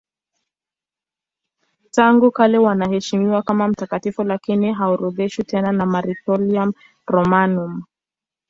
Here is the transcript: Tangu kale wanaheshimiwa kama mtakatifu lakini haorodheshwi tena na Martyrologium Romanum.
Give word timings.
Tangu 1.91 2.31
kale 2.31 2.57
wanaheshimiwa 2.57 3.41
kama 3.41 3.67
mtakatifu 3.67 4.23
lakini 4.23 4.73
haorodheshwi 4.73 5.43
tena 5.43 5.71
na 5.71 5.85
Martyrologium 5.85 6.73
Romanum. 7.07 7.83